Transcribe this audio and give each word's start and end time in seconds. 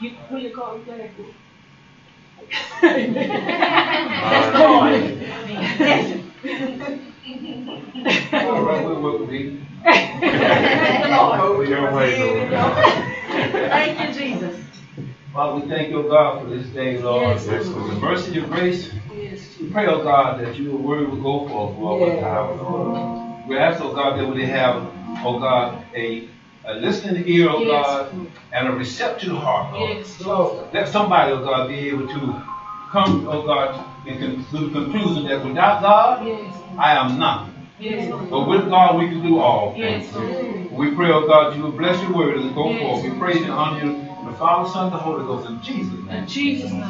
You, 0.00 0.10
who 0.28 0.36
you 0.38 0.50
call 0.54 0.78
that? 0.86 1.10
That's 2.80 4.58
Lord. 4.58 4.92
All 8.34 8.62
right, 8.62 8.84
we'll 8.84 9.00
work 9.00 9.20
with 9.20 9.30
you. 9.30 9.60
Lord. 11.10 11.68
Your 11.68 11.92
way, 11.92 12.18
Lord. 12.18 12.50
Thank 13.70 14.00
you, 14.00 14.12
Jesus. 14.20 14.56
Father, 15.32 15.60
we 15.60 15.68
thank 15.68 15.90
you, 15.90 16.02
God, 16.04 16.42
for 16.42 16.48
this 16.50 16.66
day, 16.68 16.98
Lord. 16.98 17.36
Yes, 17.36 17.46
Yes, 17.46 17.64
The 17.66 17.70
Lord. 17.72 18.00
mercy, 18.00 18.32
your 18.32 18.46
grace. 18.46 18.92
Yes, 19.12 19.56
We 19.60 19.68
pray, 19.70 19.86
oh 19.88 20.02
God, 20.04 20.40
that 20.40 20.56
your 20.56 20.76
word 20.76 21.08
will 21.10 21.20
go 21.20 21.48
forth, 21.48 21.76
Lord, 21.78 22.00
with 22.12 22.20
power, 22.22 22.54
Lord. 22.54 23.48
We 23.48 23.56
ask, 23.56 23.80
oh 23.82 23.92
God, 23.92 24.18
that 24.18 24.28
we 24.28 24.44
have, 24.46 24.76
oh 25.24 25.38
God, 25.40 25.84
a, 25.94 26.28
Uh, 26.66 26.72
a 26.72 26.74
listening 26.74 27.24
ear, 27.26 27.48
oh 27.50 27.60
Yes. 27.60 27.86
God, 27.86 28.28
and 28.52 28.68
a 28.68 28.72
receptive 28.72 29.32
heart, 29.36 29.72
Lord. 29.72 29.98
Yes, 29.98 30.20
Lord. 30.20 30.68
Let 30.72 30.88
somebody, 30.88 31.32
oh 31.32 31.42
God, 31.42 31.68
be 31.68 31.88
able 31.88 32.08
to 32.08 32.36
come, 32.90 33.26
oh 33.28 33.42
God, 33.44 33.84
and 34.06 34.18
con- 34.20 34.44
to 34.50 34.60
the 34.66 34.72
conclusion 34.80 35.24
that 35.26 35.42
without 35.44 35.80
God, 35.80 36.24
Yes, 36.26 36.54
I 36.78 36.92
am 36.92 37.18
nothing. 37.18 37.68
yes, 37.78 38.10
But 38.30 38.48
with 38.48 38.68
God, 38.68 38.96
we 38.96 39.08
can 39.08 39.22
do 39.22 39.38
all 39.38 39.72
things. 39.74 40.12
Lord. 40.12 40.70
We 40.72 40.90
pray, 40.94 41.10
oh 41.10 41.26
God, 41.26 41.54
you 41.54 41.62
will 41.62 41.72
bless 41.72 42.02
your 42.02 42.12
word 42.12 42.38
as 42.38 42.44
it 42.46 42.54
go 42.54 42.68
Yes. 42.68 42.80
forth. 42.82 43.02
We 43.02 43.18
praise 43.18 43.42
and 43.42 43.52
honor 43.52 43.78
you, 43.78 43.90
in 44.20 44.26
the 44.26 44.32
Father, 44.32 44.68
Son, 44.68 44.84
and 44.84 44.92
the 44.94 44.98
Holy 44.98 45.24
Ghost, 45.24 45.46
in 45.46 45.60
Jesus' 45.62 46.00
name. 46.04 46.18
In 46.22 46.28
Jesus' 46.28 46.70
name. 46.72 46.82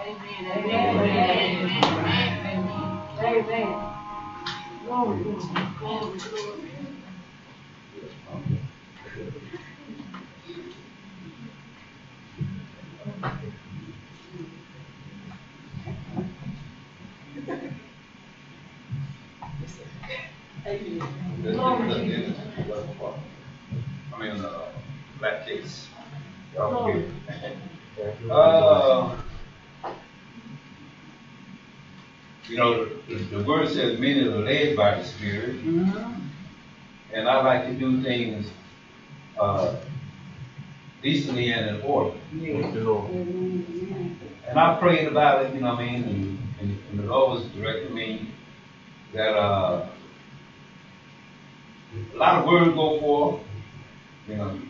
Amen. 0.00 0.46
Amen. 0.46 0.96
Amen. 0.96 2.46
Amen. 2.46 2.98
Amen. 3.20 3.76
Glory, 4.84 5.18
glory, 5.22 5.66
glory, 5.80 6.18
glory. 6.18 6.73
I 20.66 20.78
mean, 24.18 24.40
uh, 24.44 24.62
black 25.18 25.44
case. 25.46 25.88
Y'all 26.54 26.86
forgive. 26.86 27.12
Uh, 28.30 29.16
you 32.48 32.56
know, 32.56 32.86
the, 33.08 33.14
the 33.16 33.44
word 33.44 33.68
says 33.68 33.98
many 33.98 34.22
are 34.26 34.38
led 34.38 34.76
by 34.76 34.94
the 34.94 35.04
Spirit, 35.04 35.56
and 37.12 37.28
I 37.28 37.42
like 37.42 37.66
to 37.66 37.74
do 37.74 38.02
things 38.02 38.50
uh, 39.38 39.76
decently 41.02 41.52
and 41.52 41.76
in 41.76 41.82
order. 41.82 42.16
Thank. 42.32 42.74
And 44.48 44.58
I 44.58 44.78
prayed 44.78 45.08
about 45.08 45.44
it, 45.44 45.54
you 45.54 45.60
know 45.60 45.74
what 45.74 45.80
I 45.80 45.86
mean, 45.92 46.04
and, 46.04 46.38
and, 46.60 46.78
and 46.90 46.98
the 47.00 47.04
Lord 47.04 47.40
was 47.40 47.48
directing 47.52 47.94
me 47.94 48.30
that 49.12 49.34
uh, 49.36 49.86
a 52.14 52.16
lot 52.16 52.38
of 52.40 52.46
words 52.46 52.74
go 52.74 53.00
forth, 53.00 53.40
you 54.28 54.36
know, 54.36 54.60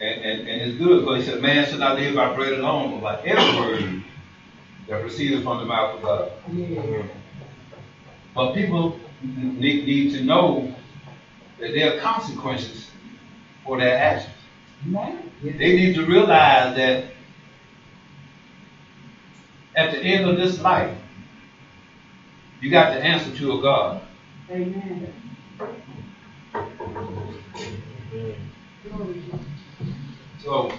and, 0.00 0.20
and, 0.20 0.48
and 0.48 0.62
it's 0.62 0.78
good 0.78 1.00
because 1.00 1.24
he 1.24 1.30
said, 1.30 1.40
man 1.40 1.66
should 1.68 1.78
not 1.80 1.98
live 1.98 2.16
by 2.16 2.34
bread 2.34 2.54
alone, 2.54 3.00
but 3.00 3.00
by 3.00 3.28
every 3.28 3.60
word 3.60 4.02
that 4.88 5.00
proceeds 5.00 5.42
from 5.42 5.58
the 5.58 5.64
mouth 5.64 5.96
of 5.96 6.02
God. 6.02 6.32
But 8.34 8.54
people 8.54 8.98
need, 9.22 9.86
need 9.86 10.12
to 10.14 10.24
know 10.24 10.74
that 11.60 11.72
there 11.72 11.96
are 11.96 12.00
consequences 12.00 12.90
for 13.64 13.78
their 13.78 13.96
actions. 13.96 14.34
They 15.42 15.76
need 15.76 15.94
to 15.94 16.04
realize 16.06 16.74
that 16.76 17.12
at 19.76 19.92
the 19.92 19.98
end 19.98 20.28
of 20.28 20.36
this 20.36 20.60
life, 20.60 20.96
you 22.60 22.70
got 22.70 22.94
to 22.94 23.04
answer 23.04 23.34
to 23.36 23.58
a 23.58 23.62
God. 23.62 24.02
Amen. 24.50 25.12
So, 30.42 30.70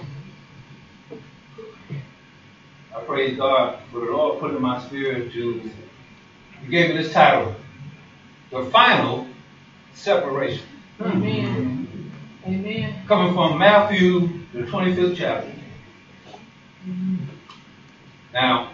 I 2.96 3.00
praise 3.00 3.36
God 3.38 3.72
for 3.92 4.00
the 4.00 4.08
Lord 4.08 4.40
put 4.40 4.52
in 4.52 4.62
my 4.62 4.78
spirit 4.78 5.32
to, 5.34 5.62
He 6.62 6.68
gave 6.68 6.88
me 6.88 6.94
this 6.94 7.10
title, 7.10 7.50
The 8.52 8.62
Final 8.62 9.24
Separation. 9.94 10.64
Amen. 11.02 11.66
Amen. 12.46 12.94
Coming 13.08 13.30
from 13.30 13.58
Matthew, 13.58 14.28
the 14.54 14.62
25th 14.64 15.14
chapter. 15.16 15.50
Now, 18.34 18.66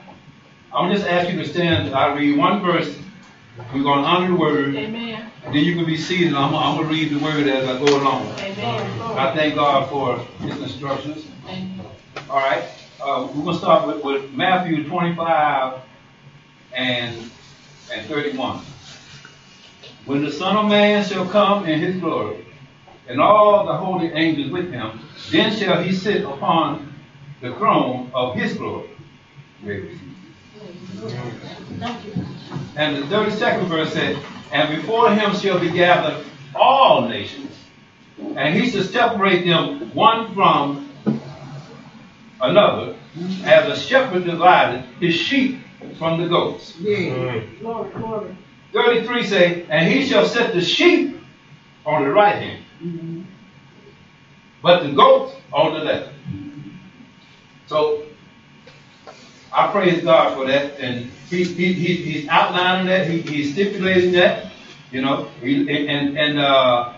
I'm 0.74 0.90
just 0.90 1.04
ask 1.06 1.28
you 1.30 1.36
to 1.36 1.46
stand. 1.46 1.90
I 1.90 2.06
read 2.06 2.32
one 2.38 2.60
verse. 2.60 2.98
We're 3.74 3.82
going 3.84 4.00
to 4.02 4.06
honor 4.06 4.28
the 4.28 4.36
word, 4.36 4.76
Amen. 4.76 5.19
Then 5.54 5.64
you 5.64 5.76
can 5.76 5.86
be 5.86 5.98
seated. 5.98 6.34
I'm, 6.34 6.56
I'm 6.56 6.78
going 6.78 6.88
to 6.88 6.94
read 6.94 7.12
the 7.12 7.24
word 7.24 7.48
as 7.48 7.68
I 7.68 7.78
go 7.80 7.98
along. 7.98 8.28
Amen. 8.40 9.02
I 9.18 9.36
thank 9.36 9.56
God 9.56 9.90
for 9.90 10.18
His 10.46 10.62
instructions. 10.62 11.26
Amen. 11.48 11.82
All 12.30 12.38
right. 12.38 12.64
Uh, 13.02 13.28
we're 13.34 13.44
going 13.44 13.56
to 13.56 13.60
start 13.60 13.88
with, 13.88 14.04
with 14.04 14.32
Matthew 14.34 14.88
25 14.88 15.82
and, 16.74 17.32
and 17.92 18.08
31. 18.08 18.62
When 20.06 20.24
the 20.24 20.32
Son 20.32 20.56
of 20.58 20.68
Man 20.68 21.04
shall 21.04 21.28
come 21.28 21.66
in 21.66 21.80
his 21.80 21.98
glory, 21.98 22.46
and 23.08 23.20
all 23.20 23.66
the 23.66 23.74
holy 23.74 24.12
angels 24.14 24.52
with 24.52 24.72
him, 24.72 25.00
then 25.32 25.56
shall 25.56 25.82
he 25.82 25.94
sit 25.94 26.24
upon 26.24 26.94
the 27.42 27.56
throne 27.56 28.12
of 28.14 28.36
his 28.36 28.56
glory. 28.56 28.90
Thank 29.64 29.90
you. 32.06 32.26
And 32.76 32.98
the 32.98 33.02
32nd 33.02 33.68
verse 33.68 33.94
said, 33.94 34.22
And 34.52 34.76
before 34.76 35.14
him 35.14 35.36
shall 35.36 35.60
be 35.60 35.70
gathered 35.70 36.26
all 36.56 37.08
nations, 37.08 37.56
and 38.36 38.56
he 38.56 38.70
shall 38.70 38.84
separate 38.84 39.46
them 39.46 39.94
one 39.94 40.34
from 40.34 40.90
another, 42.42 42.96
as 43.44 43.68
a 43.70 43.80
shepherd 43.80 44.26
divided 44.26 44.86
his 45.00 45.16
sheep 45.16 45.60
from 45.98 46.22
the 46.22 46.28
goats. 46.28 46.74
Mm. 46.74 47.60
Glory, 47.60 47.92
glory. 47.92 48.36
33 48.74 49.24
say, 49.26 49.66
And 49.70 49.88
he 49.92 50.06
shall 50.06 50.26
set 50.26 50.54
the 50.54 50.62
sheep 50.62 51.20
on 51.86 52.04
the 52.04 52.10
right 52.10 52.36
hand, 52.36 53.28
but 54.62 54.84
the 54.84 54.92
goats 54.92 55.36
on 55.52 55.74
the 55.74 55.80
left. 55.80 56.10
So 57.68 58.04
I 59.52 59.72
praise 59.72 60.04
God 60.04 60.36
for 60.36 60.46
that, 60.48 60.80
and 60.80 61.12
he, 61.30 61.44
he, 61.44 61.74
he 61.74 61.96
he's 61.96 62.28
outlining 62.28 62.88
that, 62.88 63.08
he, 63.08 63.22
he's 63.22 63.54
stipulating 63.54 64.12
that, 64.14 64.52
you 64.92 65.02
know, 65.02 65.30
he, 65.42 65.70
and 65.70 66.18
and 66.18 66.40
uh, 66.40 66.94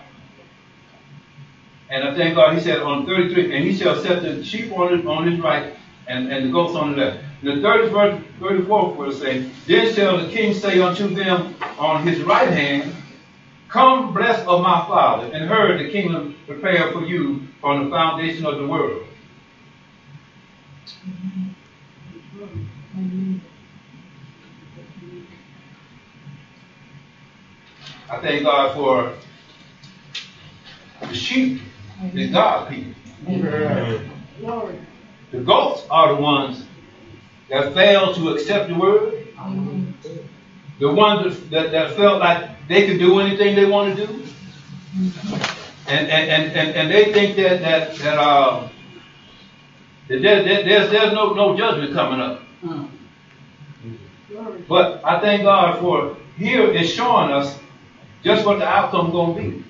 and 1.92 2.04
I 2.04 2.14
thank 2.16 2.36
God. 2.36 2.54
He 2.54 2.60
said 2.60 2.80
on 2.80 3.04
33, 3.04 3.54
and 3.54 3.64
he 3.64 3.76
shall 3.76 4.02
set 4.02 4.22
the 4.22 4.42
sheep 4.42 4.72
on 4.72 4.96
his, 4.96 5.06
on 5.06 5.30
his 5.30 5.38
right, 5.40 5.74
and, 6.06 6.32
and 6.32 6.46
the 6.46 6.50
goats 6.50 6.74
on 6.74 6.92
the 6.92 6.96
left. 6.96 7.24
The 7.42 7.50
30th 7.50 7.90
verse, 7.90 8.24
34th 8.40 8.96
verse 8.96 9.18
say, 9.20 9.50
Then 9.66 9.94
shall 9.94 10.24
the 10.24 10.32
king 10.32 10.54
say 10.54 10.80
unto 10.80 11.14
them 11.14 11.54
on 11.78 12.06
his 12.06 12.20
right 12.22 12.48
hand, 12.48 12.94
Come, 13.68 14.14
blessed 14.14 14.46
of 14.46 14.62
my 14.62 14.86
father, 14.86 15.30
and 15.34 15.48
heard 15.48 15.80
the 15.80 15.90
kingdom 15.90 16.36
prepared 16.46 16.94
for 16.94 17.04
you 17.04 17.42
from 17.60 17.84
the 17.84 17.90
foundation 17.90 18.46
of 18.46 18.58
the 18.58 18.66
world. 18.66 19.04
I 28.10 28.18
thank 28.20 28.42
God 28.44 28.74
for 28.74 29.12
the 31.08 31.14
sheep, 31.14 31.62
the 32.12 32.28
God 32.28 32.68
people. 32.68 32.92
The 35.30 35.40
goats 35.40 35.84
are 35.90 36.14
the 36.14 36.20
ones 36.20 36.64
that 37.48 37.74
failed 37.74 38.16
to 38.16 38.30
accept 38.30 38.68
the 38.68 38.74
word. 38.74 39.26
The 40.78 40.92
ones 40.92 41.38
that, 41.38 41.50
that, 41.50 41.72
that 41.72 41.96
felt 41.96 42.20
like 42.20 42.48
they 42.68 42.86
could 42.86 42.98
do 42.98 43.20
anything 43.20 43.54
they 43.54 43.64
want 43.66 43.96
to 43.96 44.06
do. 44.06 44.24
And, 45.88 46.08
and, 46.08 46.30
and, 46.30 46.56
and, 46.56 46.76
and 46.76 46.90
they 46.90 47.12
think 47.12 47.36
that, 47.36 47.60
that, 47.62 47.94
that, 47.96 48.18
uh, 48.18 48.68
that 50.08 50.22
there, 50.22 50.42
there- 50.42 50.64
there's, 50.64 50.90
there's 50.90 51.12
no, 51.12 51.32
no 51.34 51.56
judgment 51.56 51.92
coming 51.94 52.20
up. 52.20 52.42
But 54.68 55.00
I 55.04 55.20
thank 55.20 55.42
God 55.42 55.78
for 55.80 56.16
here 56.36 56.70
is 56.70 56.92
showing 56.92 57.30
us 57.32 57.58
just 58.22 58.46
what 58.46 58.58
the 58.58 58.66
outcome 58.66 59.10
gonna 59.12 59.40
be. 59.40 59.64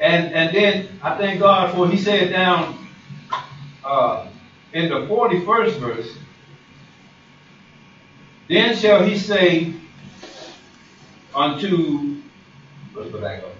And 0.00 0.32
and 0.34 0.54
then 0.54 0.88
I 1.02 1.16
thank 1.16 1.40
God 1.40 1.74
for 1.74 1.88
He 1.88 1.96
said 1.96 2.30
down 2.30 2.86
uh, 3.84 4.28
in 4.72 4.88
the 4.88 5.06
forty 5.06 5.44
first 5.44 5.78
verse. 5.78 6.16
Then 8.48 8.76
shall 8.76 9.04
He 9.04 9.18
say 9.18 9.74
unto 11.34 12.22
let's 12.94 13.10
go 13.10 13.20
back 13.20 13.42
up. 13.42 13.52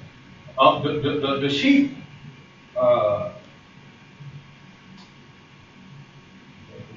Uh, 0.58 0.82
the, 0.82 0.92
the, 1.00 1.10
the, 1.20 1.40
the, 1.40 1.48
sheep. 1.48 1.96
Uh, 2.76 3.32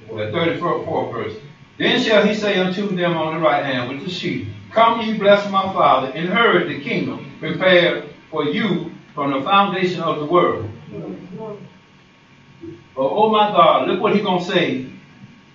the 0.10 0.32
34th 0.32 1.12
verse. 1.12 1.34
Then 1.78 2.02
shall 2.02 2.26
he 2.26 2.34
say 2.34 2.58
unto 2.58 2.96
them 2.96 3.18
on 3.18 3.36
the 3.36 3.40
right 3.40 3.66
hand 3.66 3.90
with 3.90 4.06
the 4.06 4.10
sheep, 4.10 4.48
Come 4.72 5.02
ye 5.02 5.18
blessed 5.18 5.52
my 5.52 5.74
Father, 5.74 6.10
inherit 6.14 6.68
the 6.68 6.82
kingdom 6.82 7.32
prepared 7.40 8.10
for 8.32 8.46
you 8.46 8.92
from 9.16 9.32
the 9.32 9.42
foundation 9.42 10.02
of 10.02 10.20
the 10.20 10.26
world. 10.26 10.70
But 12.96 13.10
oh 13.10 13.32
my 13.32 13.52
God, 13.52 13.88
look 13.88 14.02
what 14.02 14.16
he 14.16 14.22
gonna 14.22 14.42
say 14.42 14.86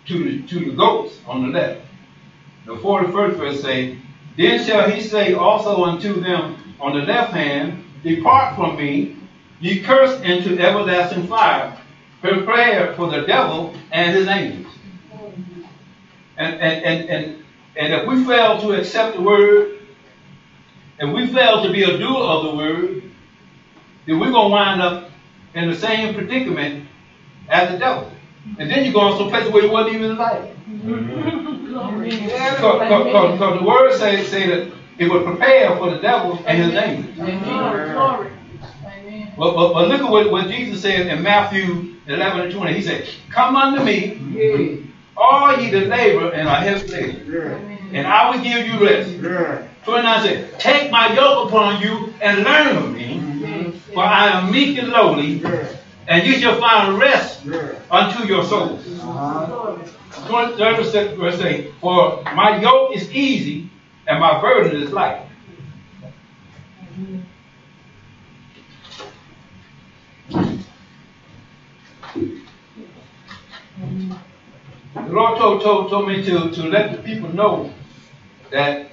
to 0.06 0.24
the 0.24 0.42
to 0.48 0.70
the 0.70 0.76
goats 0.76 1.20
on 1.26 1.42
the 1.42 1.48
left. 1.48 1.80
The 2.66 2.76
41st 2.76 3.36
verse 3.36 3.62
say, 3.62 3.96
Then 4.36 4.60
shall 4.60 4.88
he 4.88 5.00
say 5.00 5.32
also 5.34 5.84
unto 5.84 6.20
them 6.20 6.56
on 6.80 6.94
the 6.94 7.00
left 7.02 7.32
hand, 7.32 7.76
Depart 8.04 8.56
from 8.56 8.76
me, 8.76 9.10
ye 9.60 9.80
cursed 9.80 10.22
into 10.24 10.58
everlasting 10.58 11.24
fire, 11.24 11.72
prepared 12.22 12.96
for 12.96 13.08
the 13.08 13.22
devil 13.22 13.72
and 13.92 14.14
his 14.14 14.28
angels. 14.28 14.66
And 16.38 16.56
and 16.60 16.84
and 16.84 17.10
and, 17.10 17.39
and 17.80 17.94
if 17.94 18.06
we 18.06 18.24
fail 18.24 18.60
to 18.60 18.72
accept 18.72 19.16
the 19.16 19.22
word, 19.22 19.78
if 20.98 21.14
we 21.14 21.26
fail 21.28 21.62
to 21.62 21.72
be 21.72 21.82
a 21.82 21.96
doer 21.96 22.22
of 22.22 22.44
the 22.44 22.54
word, 22.54 23.02
then 24.04 24.20
we're 24.20 24.30
gonna 24.30 24.50
wind 24.50 24.82
up 24.82 25.10
in 25.54 25.70
the 25.70 25.74
same 25.74 26.14
predicament 26.14 26.86
as 27.48 27.72
the 27.72 27.78
devil. 27.78 28.12
And 28.58 28.70
then 28.70 28.84
you 28.84 28.92
go 28.92 29.00
on 29.00 29.16
some 29.16 29.30
places 29.30 29.50
where 29.50 29.64
you 29.64 29.70
wasn't 29.70 29.94
even 29.94 30.10
invited. 30.10 30.54
Because 33.32 33.58
the 33.58 33.64
word 33.66 33.94
say, 33.94 34.24
say 34.24 34.46
that 34.46 34.72
it 34.98 35.08
would 35.10 35.24
prepare 35.24 35.74
for 35.78 35.88
the 35.90 36.00
devil 36.00 36.38
and 36.46 36.62
his 36.62 36.74
angels. 36.74 37.18
Amen. 37.18 38.36
But, 39.38 39.54
but, 39.54 39.72
but 39.72 39.88
look 39.88 40.02
at 40.02 40.10
what, 40.10 40.30
what 40.30 40.48
Jesus 40.48 40.82
said 40.82 41.06
in 41.06 41.22
Matthew 41.22 41.94
11 42.06 42.40
and 42.42 42.52
20. 42.52 42.74
He 42.74 42.82
said, 42.82 43.08
Come 43.30 43.56
unto 43.56 43.82
me, 43.82 44.18
all 45.16 45.56
ye 45.58 45.70
that 45.70 45.86
labor 45.88 46.30
and 46.32 46.48
are 46.48 46.56
heavy 46.56 46.88
laden, 46.88 47.26
Amen. 47.26 47.69
And 47.92 48.06
I 48.06 48.30
will 48.30 48.42
give 48.42 48.66
you 48.66 48.84
rest. 48.86 49.10
Yeah. 49.10 49.66
29 49.84 50.22
said, 50.22 50.60
Take 50.60 50.90
my 50.90 51.12
yoke 51.14 51.48
upon 51.48 51.80
you 51.82 52.12
and 52.20 52.44
learn 52.44 52.76
of 52.76 52.92
me, 52.92 53.20
Yes. 53.40 53.74
for 53.94 54.04
I 54.04 54.28
am 54.28 54.50
meek 54.52 54.78
and 54.78 54.88
lowly, 54.88 55.40
Yeah. 55.42 55.66
and 56.08 56.26
you 56.26 56.34
shall 56.34 56.58
find 56.60 56.98
rest 56.98 57.44
Yeah. 57.44 57.72
unto 57.90 58.24
your 58.26 58.44
souls. 58.44 58.86
Uh-huh. 59.00 59.46
Glory. 59.46 60.54
23rd 60.56 60.76
verse- 60.76 61.16
verse 61.16 61.38
say, 61.40 61.72
For 61.80 62.22
my 62.34 62.60
yoke 62.60 62.94
is 62.94 63.10
easy 63.12 63.70
and 64.06 64.20
my 64.20 64.40
burden 64.40 64.82
is 64.82 64.90
light. 64.92 65.22
The 74.94 75.02
Lord 75.08 75.38
told, 75.38 75.62
told, 75.62 75.90
told 75.90 76.08
me 76.08 76.22
to, 76.24 76.50
to 76.50 76.62
let 76.68 76.92
the 76.96 77.02
people 77.02 77.32
know 77.32 77.72
that 78.50 78.90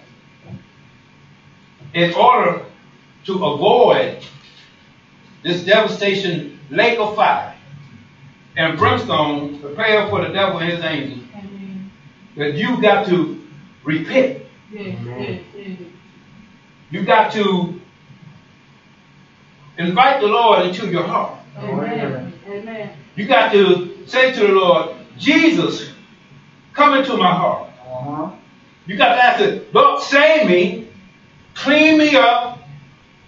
in 1.94 2.13
order 2.13 2.65
to 3.25 3.45
avoid 3.45 4.24
this 5.44 5.63
devastation 5.63 6.59
lake 6.69 7.00
of 7.00 7.15
fire 7.15 7.56
and 8.56 8.77
brimstone 8.77 9.59
prepared 9.59 10.09
for 10.09 10.25
the 10.25 10.33
devil 10.33 10.59
and 10.59 10.71
his 10.71 10.83
angels, 10.83 11.25
Amen. 11.36 11.92
that 12.36 12.54
you 12.56 12.81
got 12.81 13.07
to 13.07 13.48
repent. 13.83 14.44
Yes. 14.71 14.98
Yes. 15.06 15.44
Yes. 15.56 15.80
You 16.89 17.03
got 17.06 17.31
to 17.33 17.80
invite 19.77 20.21
the 20.21 20.27
Lord 20.27 20.65
into 20.65 20.89
your 20.89 21.03
heart. 21.03 21.39
Amen. 21.57 22.33
Amen. 22.48 22.98
You 23.15 23.25
got 23.25 23.51
to 23.51 24.07
say 24.07 24.33
to 24.33 24.39
the 24.39 24.53
Lord, 24.53 24.95
Jesus, 25.18 25.92
come 26.74 26.98
into 26.98 27.18
my 27.18 27.33
heart. 27.33 27.66
You 28.88 28.95
got 28.95 29.16
to 29.16 29.24
ask 29.24 29.42
it, 29.42 29.74
Lord, 29.74 30.01
save 30.01 30.48
me, 30.48 30.88
clean 31.54 31.98
me 31.98 32.16
up, 32.16 32.60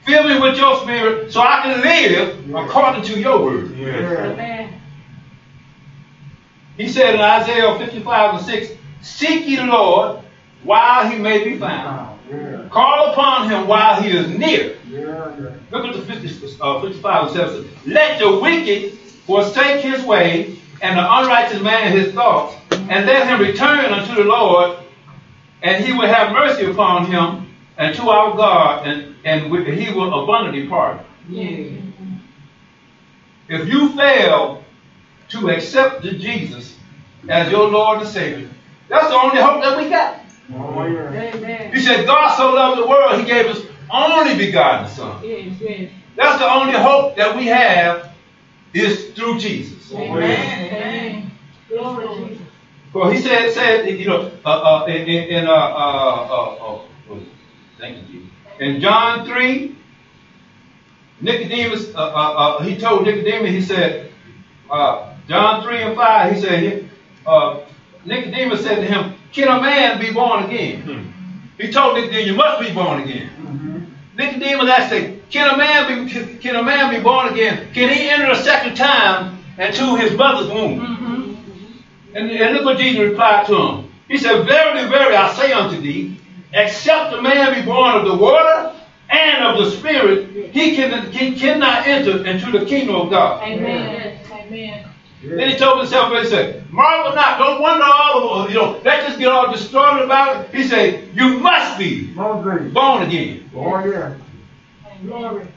fill 0.05 0.27
me 0.27 0.39
with 0.39 0.57
your 0.57 0.79
spirit 0.79 1.33
so 1.33 1.41
I 1.41 1.61
can 1.63 1.81
live 1.81 2.55
according 2.55 3.03
to 3.03 3.19
your 3.19 3.43
word. 3.43 3.77
Yeah. 3.77 4.31
Amen. 4.31 4.81
He 6.77 6.87
said 6.87 7.15
in 7.15 7.21
Isaiah 7.21 7.77
55 7.77 8.35
and 8.35 8.45
6, 8.45 8.71
Seek 9.01 9.47
ye 9.47 9.57
the 9.57 9.65
Lord 9.65 10.23
while 10.63 11.09
he 11.09 11.17
may 11.17 11.43
be 11.43 11.57
found. 11.57 12.17
Yeah. 12.31 12.67
Call 12.69 13.11
upon 13.11 13.49
him 13.49 13.67
while 13.67 14.01
he 14.01 14.11
is 14.11 14.29
near. 14.29 14.77
Yeah. 14.89 15.35
Yeah. 15.37 15.49
Look 15.71 15.85
at 15.85 15.93
the 15.93 16.01
50, 16.01 16.57
uh, 16.61 16.81
55 16.81 17.23
and 17.23 17.31
7. 17.35 17.69
Let 17.85 18.19
the 18.19 18.39
wicked 18.39 18.93
forsake 19.25 19.83
his 19.83 20.05
way, 20.05 20.57
and 20.81 20.97
the 20.97 21.03
unrighteous 21.03 21.61
man 21.61 21.91
his 21.91 22.13
thoughts, 22.13 22.55
and 22.71 23.05
let 23.05 23.27
him 23.27 23.41
return 23.41 23.91
unto 23.91 24.15
the 24.15 24.23
Lord, 24.23 24.77
and 25.61 25.83
he 25.83 25.91
will 25.93 26.07
have 26.07 26.31
mercy 26.31 26.65
upon 26.69 27.05
him, 27.11 27.53
and 27.77 27.95
to 27.95 28.09
our 28.09 28.35
God, 28.35 28.87
and, 28.87 29.15
and 29.25 29.51
with- 29.51 29.67
he 29.67 29.91
will 29.93 30.23
abundantly 30.23 30.67
pardon. 30.67 31.03
Yes. 31.29 31.71
If 33.47 33.67
you 33.67 33.89
fail 33.95 34.63
to 35.29 35.49
accept 35.49 36.03
the 36.03 36.11
Jesus 36.11 36.77
as 37.29 37.51
your 37.51 37.69
Lord 37.69 37.99
and 37.99 38.07
Savior, 38.07 38.49
that's 38.87 39.07
the 39.07 39.15
only 39.15 39.41
hope 39.41 39.61
that 39.63 39.77
we 39.77 39.89
got. 39.89 40.19
Oh, 40.55 40.85
yeah. 40.85 41.31
Amen. 41.35 41.71
He 41.73 41.79
said, 41.79 42.05
God 42.05 42.35
so 42.35 42.53
loved 42.53 42.81
the 42.81 42.87
world, 42.87 43.19
he 43.19 43.25
gave 43.25 43.47
his 43.47 43.65
only 43.91 44.35
begotten 44.35 44.87
Son. 44.89 45.21
Yes. 45.23 45.55
Yes. 45.59 45.91
That's 46.15 46.39
the 46.39 46.51
only 46.51 46.73
hope 46.73 47.15
that 47.15 47.35
we 47.35 47.47
have 47.47 48.11
is 48.73 49.11
through 49.11 49.39
Jesus. 49.39 49.93
Amen. 49.93 50.11
Amen. 50.13 51.31
Glory 51.69 52.07
to 52.07 52.27
Jesus. 52.27 52.47
For 52.91 53.13
he 53.13 53.19
said, 53.21 53.51
said 53.53 53.87
you 53.87 54.07
know, 54.07 54.31
uh, 54.45 54.49
uh, 54.49 54.85
in, 54.85 55.07
in, 55.07 55.23
in 55.29 55.47
uh, 55.47 55.51
uh, 55.51 55.53
uh, 55.55 56.81
what 57.07 57.21
is 57.21 57.27
thank 57.77 58.09
you, 58.09 58.27
In 58.59 58.81
John 58.81 59.25
3, 59.25 59.75
Nicodemus, 61.21 61.93
uh, 61.93 61.99
uh, 61.99 62.57
uh, 62.59 62.63
he 62.63 62.77
told 62.77 63.05
Nicodemus, 63.05 63.51
he 63.51 63.61
said, 63.61 64.11
uh, 64.71 65.13
John 65.27 65.61
3 65.63 65.77
and 65.83 65.95
5, 65.95 66.33
he 66.33 66.41
said, 66.41 66.89
uh, 67.27 67.59
Nicodemus 68.05 68.63
said 68.63 68.75
to 68.75 68.85
him, 68.85 69.13
Can 69.31 69.47
a 69.49 69.61
man 69.61 69.99
be 69.99 70.11
born 70.11 70.45
again? 70.45 71.13
He 71.59 71.71
told 71.71 71.95
Nicodemus, 71.95 72.25
You 72.25 72.35
must 72.35 72.61
be 72.67 72.73
born 72.73 73.01
again. 73.03 73.29
Mm-hmm. 73.29 73.83
Nicodemus 74.17 74.69
asked 74.69 74.93
him, 74.93 75.21
Can 75.29 75.53
a 75.53 75.57
man 75.57 76.05
be 76.05 76.11
can, 76.11 76.39
can 76.39 76.55
a 76.55 76.63
man 76.63 76.95
be 76.95 77.01
born 77.01 77.31
again? 77.31 77.71
Can 77.73 77.89
he 77.93 78.09
enter 78.09 78.31
a 78.31 78.35
second 78.35 78.75
time 78.75 79.37
into 79.59 79.95
his 79.97 80.17
mother's 80.17 80.49
womb? 80.49 80.88
And, 82.13 82.31
and 82.31 82.55
look 82.55 82.65
what 82.65 82.77
Jesus 82.77 83.09
replied 83.09 83.45
to 83.47 83.55
him. 83.55 83.91
He 84.07 84.17
said, 84.17 84.45
Verily, 84.45 84.89
verily, 84.89 85.15
I 85.15 85.33
say 85.33 85.51
unto 85.51 85.79
thee, 85.79 86.19
except 86.53 87.13
a 87.13 87.21
man 87.21 87.53
be 87.53 87.65
born 87.65 87.95
of 87.95 88.05
the 88.05 88.15
water 88.15 88.75
and 89.09 89.45
of 89.45 89.63
the 89.63 89.71
Spirit, 89.71 90.53
he, 90.53 90.75
can, 90.75 91.11
he 91.11 91.39
cannot 91.39 91.87
enter 91.87 92.25
into 92.25 92.51
the 92.51 92.65
kingdom 92.65 92.95
of 92.95 93.09
God. 93.09 93.43
Amen. 93.43 94.19
Amen. 94.31 94.89
Then 95.21 95.49
he 95.49 95.57
told 95.57 95.79
himself, 95.79 96.13
he 96.13 96.29
said, 96.29 96.71
Marvel 96.71 97.13
not, 97.13 97.39
don't 97.39 97.61
wonder 97.61 97.83
all, 97.83 98.43
of 98.43 98.49
you 98.49 98.55
know, 98.55 98.79
let 98.85 99.05
just 99.05 99.19
get 99.19 99.27
all 99.27 99.51
distorted 99.51 100.05
about 100.05 100.45
it. 100.45 100.55
He 100.55 100.63
said, 100.63 101.09
You 101.13 101.39
must 101.39 101.77
be 101.77 102.07
born 102.07 103.03
again. 103.03 103.49
Born 103.49 103.89
again. 103.89 104.21
Glory. 105.05 105.47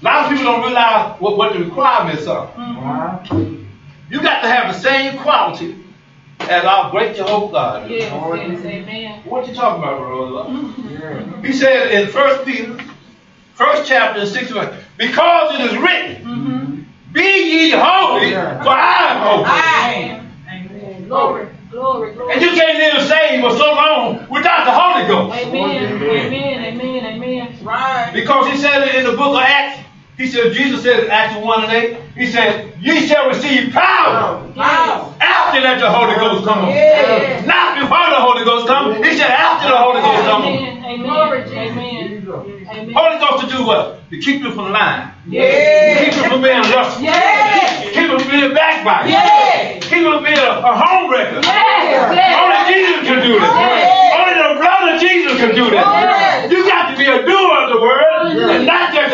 A 0.00 0.04
lot 0.04 0.24
of 0.24 0.30
people 0.30 0.44
don't 0.44 0.64
realize 0.64 1.20
what, 1.20 1.36
what 1.36 1.54
the 1.54 1.64
requirements 1.64 2.26
are. 2.26 2.48
Mm-hmm. 2.52 2.78
Uh-huh. 2.78 3.66
You 4.10 4.22
got 4.22 4.42
to 4.42 4.48
have 4.48 4.72
the 4.74 4.80
same 4.80 5.18
quality 5.18 5.76
as 6.40 6.64
our 6.64 6.90
great 6.90 7.16
Jehovah 7.16 7.52
God. 7.52 7.90
Yes. 7.90 8.12
Yes. 8.12 8.64
Amen. 8.64 9.22
What 9.24 9.48
you 9.48 9.54
talking 9.54 9.82
about, 9.82 9.98
brother? 9.98 10.72
Yeah. 10.96 11.42
He 11.42 11.52
said 11.52 11.90
in 11.92 12.08
First 12.08 12.44
Peter, 12.46 12.78
first 13.54 13.86
chapter, 13.88 14.24
Six 14.26 14.50
verse, 14.50 14.74
because 14.96 15.58
it 15.58 15.66
is 15.72 15.76
written, 15.78 16.24
Mm-hmm. 16.24 16.82
"Be 17.12 17.20
ye 17.22 17.70
holy, 17.70 18.30
for 18.32 18.70
I 18.70 19.06
am 19.10 19.22
holy." 19.26 19.44
Amen. 19.44 20.32
Amen. 20.48 21.08
Glory. 21.08 21.48
Glory. 21.70 22.12
Glory. 22.14 22.32
And 22.32 22.42
you 22.42 22.50
can't 22.50 22.78
live 22.78 23.06
saved 23.06 23.42
for 23.42 23.50
so 23.56 23.72
long 23.74 24.26
without 24.30 24.64
the 24.64 24.72
Holy 24.72 25.06
Ghost, 25.06 25.46
Amen. 25.46 25.92
Amen. 26.02 26.64
Amen. 26.64 27.04
Amen. 27.06 27.58
Right. 27.64 28.10
because 28.14 28.46
he 28.50 28.56
said 28.56 28.86
it 28.88 28.94
in 28.94 29.04
the 29.04 29.16
book 29.16 29.36
of 29.36 29.42
Acts. 29.42 29.82
He 30.16 30.26
said 30.26 30.52
Jesus 30.54 30.82
said 30.82 31.04
in 31.04 31.10
Acts 31.10 31.36
one 31.44 31.64
and 31.64 31.72
eight. 31.72 31.98
He 32.16 32.26
said, 32.26 32.72
"Ye 32.80 33.06
shall 33.06 33.28
receive 33.28 33.72
power 33.72 34.40
Wow. 34.56 35.14
after 35.20 35.60
that 35.60 35.78
the 35.78 35.90
Holy 35.90 36.14
Ghost 36.16 36.44
come 36.46 36.64
on." 36.64 36.70
Yeah. 36.70 37.44
Not 37.44 37.76
before 37.78 38.08
the 38.08 38.20
Holy 38.20 38.44
Ghost 38.44 38.66
come. 38.66 38.96
He 39.02 39.12
said 39.16 39.28
after 39.28 39.68
the 39.68 39.76
Holy 39.76 40.00
Ghost 40.00 40.22
come 40.24 40.42
on. 40.42 40.48
Amen. 40.48 40.84
Amen. 40.86 42.26
Amen. 42.70 42.92
Holy 42.96 43.18
Ghost 43.18 43.44
to 43.44 43.56
do 43.56 43.66
what? 43.66 44.08
To 44.10 44.18
keep 44.18 44.40
you 44.40 44.52
from 44.52 44.72
lying. 44.72 45.10
Yeah. 45.28 46.04
Keep 46.04 46.14
you 46.16 46.22
from 46.30 46.40
being 46.42 46.62
lustful. 46.62 47.02
Yes. 47.04 47.84
Keep 47.92 48.08
you 48.10 48.18
from 48.18 48.30
being 48.30 48.54
backbiting. 48.54 49.12
Yes. 49.12 49.84
Keep 49.84 49.98
you 50.00 50.12
from 50.14 50.24
being 50.24 50.38
a, 50.38 50.50
a 50.64 50.72
homewrecker. 50.72 51.42
Yes. 51.44 52.16
Only 52.40 52.60
Jesus 52.72 53.00
can 53.06 53.20
do 53.20 53.38
that. 53.40 53.52
Yes. 53.52 54.16
Only 54.16 54.34
the 54.40 54.60
blood 54.62 54.94
of 54.94 55.00
Jesus 55.00 55.32
can 55.36 55.54
do 55.54 55.64
that. 55.76 55.84
Yes. 55.84 56.50
You 56.52 56.64
got 56.64 56.90
to 56.90 56.96
be 56.96 57.04
a 57.04 57.20
doer 57.26 57.26
of 57.26 57.26
the 57.26 57.34
word 57.34 57.35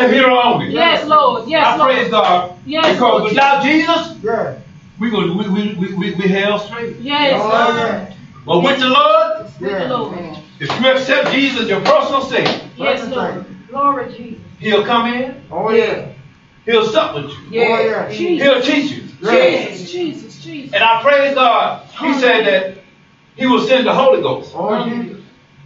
and 0.02 0.12
not 0.12 0.18
just 0.18 0.25
a 0.25 0.47
only. 0.47 0.73
Yes, 0.73 1.06
Lord. 1.06 1.49
Yes, 1.49 1.66
I 1.66 1.85
praise 1.85 2.11
God 2.11 2.59
Yes, 2.64 2.87
because 2.94 3.00
Lord 3.00 3.25
without 3.25 3.62
Jesus, 3.62 4.16
Yeah. 4.23 4.56
we 4.99 5.11
gonna 5.11 5.32
we 5.32 5.49
we 5.49 5.75
we, 5.75 5.94
we, 5.94 6.14
we 6.14 6.28
held 6.28 6.62
straight. 6.62 6.97
Yes, 6.97 7.38
Lord. 7.40 7.76
yeah. 7.76 8.14
But 8.44 8.61
with 8.61 8.78
the 8.80 8.88
Lord, 8.88 9.47
With 9.61 9.61
the 9.61 9.88
Lord. 9.88 10.38
if 10.59 10.80
you 10.80 10.90
accept 10.90 11.30
Jesus 11.32 11.62
as 11.62 11.68
your 11.68 11.80
personal 11.80 12.23
Savior, 12.23 12.68
Yes, 12.76 13.09
Lord. 13.09 13.47
Glory 13.68 14.12
Jesus. 14.16 14.40
He'll 14.59 14.85
come 14.85 15.06
in, 15.14 15.40
Oh, 15.50 15.71
yeah. 15.71 16.09
He'll 16.64 16.87
sup 16.87 17.14
with 17.14 17.30
you, 17.30 17.62
Oh, 17.62 17.85
yeah. 17.85 18.09
He'll 18.11 18.61
teach 18.62 18.92
you. 18.92 19.02
Jesus, 19.23 19.90
Jesus, 19.90 20.44
Jesus. 20.44 20.75
And 20.75 20.82
I 20.82 21.02
praise 21.02 21.35
God. 21.35 21.87
He 21.87 22.12
said 22.21 22.47
that 22.47 22.78
He 23.37 23.47
will 23.47 23.61
send 23.66 23.87
the 23.87 23.94
Holy 23.94 24.21
Ghost. 24.21 24.52
Oh, 24.54 24.85
Jesus. 24.88 25.22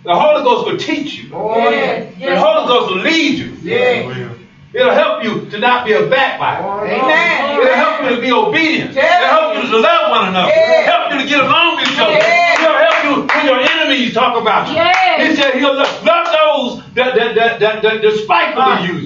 The 0.06 0.14
Holy 0.14 0.44
Ghost 0.44 0.70
will 0.70 0.78
teach 0.78 1.18
you. 1.18 1.30
Oh, 1.34 1.58
yeah. 1.68 2.04
The 2.16 2.38
Holy 2.38 2.68
Ghost 2.68 2.94
will 2.94 3.02
lead 3.02 3.38
you. 3.40 3.50
Yeah. 3.60 4.30
It'll 4.72 4.94
help 4.94 5.24
you 5.24 5.50
to 5.50 5.58
not 5.58 5.84
be 5.84 5.94
a 5.94 6.06
backbiter. 6.06 6.62
Oh, 6.62 6.84
Amen. 6.84 7.58
It'll 7.58 7.74
help 7.74 8.02
you 8.04 8.14
to 8.14 8.20
be 8.22 8.30
obedient. 8.30 8.90
It'll 8.90 9.02
help 9.02 9.56
you 9.56 9.62
to 9.68 9.78
love 9.78 10.10
one 10.10 10.28
another. 10.28 10.52
Yeah. 10.54 10.82
It'll 10.82 10.94
help 10.94 11.12
you 11.12 11.18
to 11.22 11.26
get 11.26 11.40
along 11.40 11.76
with 11.76 11.88
each 11.90 11.98
other. 11.98 12.12
Yeah. 12.12 12.54
It'll 12.54 12.78
help 12.86 12.98
you 13.02 13.26
when 13.26 13.46
your 13.46 13.58
enemies 13.58 14.14
talk 14.14 14.40
about 14.40 14.68
you. 14.68 14.74
Yes. 14.74 15.28
He 15.28 15.42
said 15.42 15.54
he'll 15.54 15.74
love, 15.74 16.04
love 16.04 16.26
those 16.26 16.94
that, 16.94 17.16
that, 17.16 17.34
that, 17.34 17.58
that, 17.58 17.82
that 17.82 18.00
despitefully 18.00 18.62
uh. 18.62 18.86
use 18.86 19.05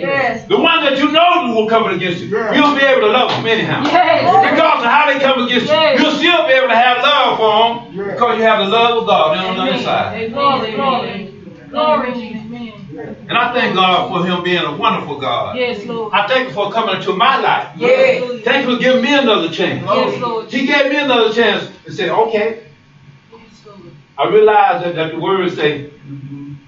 Yes, 0.00 0.08
yes. 0.08 0.36
Yes. 0.40 0.48
The 0.48 0.58
one 0.58 0.84
that 0.84 0.98
you 0.98 1.10
know 1.12 1.54
will 1.54 1.68
come 1.68 1.86
against 1.92 2.22
you. 2.22 2.28
Yeah. 2.28 2.54
You'll 2.54 2.74
be 2.74 2.82
able 2.84 3.02
to 3.02 3.08
love 3.12 3.30
them 3.30 3.46
anyhow. 3.46 3.82
Yes. 3.84 4.52
Regardless 4.52 4.84
of 4.86 4.90
how 4.90 5.12
they 5.12 5.18
come 5.20 5.42
against 5.46 5.66
you, 5.66 5.72
Yes. 5.72 6.00
you'll 6.00 6.12
still 6.12 6.46
be 6.46 6.52
able 6.54 6.68
to 6.68 6.76
have 6.76 7.02
love 7.02 7.36
for 7.38 7.52
them 7.58 7.94
Yeah. 8.06 8.12
because 8.14 8.38
you 8.38 8.44
have 8.44 8.58
the 8.64 8.68
love 8.70 8.98
of 9.02 9.06
God 9.06 9.36
on 9.36 9.56
the 9.56 9.62
Amen. 9.62 9.74
inside. 9.78 10.32
Glory, 10.32 10.72
glory. 10.72 11.34
Glory, 11.70 12.08
Amen. 12.10 13.16
And 13.28 13.38
I 13.38 13.52
thank 13.54 13.74
God 13.76 14.08
for 14.10 14.26
Him 14.26 14.42
being 14.42 14.62
a 14.62 14.76
wonderful 14.76 15.18
God. 15.20 15.56
Yes, 15.56 15.86
Lord. 15.86 16.12
I 16.12 16.26
thank 16.26 16.48
you 16.48 16.54
for 16.54 16.70
coming 16.72 16.96
into 16.96 17.12
my 17.12 17.40
life. 17.40 17.68
Yeah. 17.76 18.20
Thank 18.44 18.66
you 18.66 18.74
for 18.76 18.80
giving 18.82 19.02
me 19.02 19.14
another 19.14 19.48
chance. 19.48 19.84
Yes, 19.86 20.20
Lord. 20.20 20.50
He 20.50 20.66
gave 20.66 20.90
me 20.90 20.96
another 20.98 21.32
chance 21.32 21.70
and 21.86 21.94
said, 21.94 22.08
okay. 22.10 22.64
Yes, 23.32 23.40
Lord. 23.66 23.80
I 24.18 24.28
realize 24.28 24.82
that, 24.82 24.96
that 24.96 25.12
the 25.12 25.20
words 25.20 25.54
say, 25.54 25.90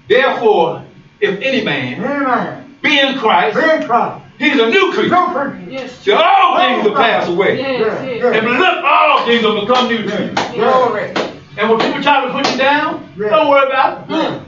therefore, 0.07 0.85
if 1.19 1.39
any 1.41 1.63
man 1.63 2.01
Amen. 2.03 2.62
Be 2.83 2.99
in 2.99 3.17
Christ, 3.17 3.55
Big 3.55 3.87
Christ. 3.87 4.25
he's 4.37 4.59
a 4.59 4.69
new 4.69 4.91
creature. 4.91 5.09
No 5.09 5.27
person. 5.33 5.71
Yes. 5.71 5.91
See, 5.99 6.11
all 6.11 6.57
things 6.57 6.83
will 6.83 6.95
pass 6.95 7.27
away. 7.29 7.57
Yes, 7.59 8.05
yes. 8.05 8.35
And 8.37 8.45
look, 8.59 8.83
all 8.83 9.25
things 9.25 9.43
will 9.43 9.61
become 9.65 9.87
new 9.87 10.03
to 10.03 10.25
you. 10.25 10.59
Glory. 10.61 11.13
And 11.57 11.69
when 11.69 11.79
people 11.79 12.01
try 12.03 12.25
to 12.25 12.31
put 12.31 12.49
you 12.51 12.57
down, 12.57 13.09
Yeah. 13.17 13.29
don't 13.29 13.49
worry 13.49 13.67
about 13.67 14.03
it. 14.03 14.09
Yeah. 14.11 14.39